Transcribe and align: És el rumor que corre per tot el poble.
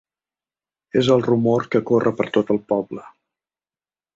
És 1.01 1.09
el 1.17 1.21
rumor 1.27 1.67
que 1.75 1.81
corre 1.91 2.15
per 2.23 2.27
tot 2.39 2.53
el 2.57 2.61
poble. 2.75 3.05